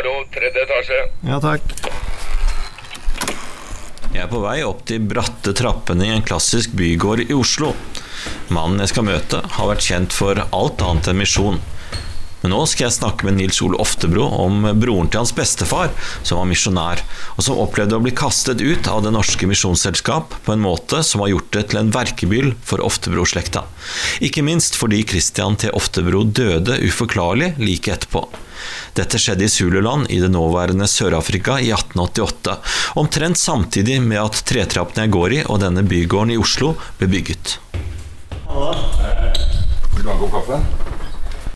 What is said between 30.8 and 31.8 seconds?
Sør-Afrika i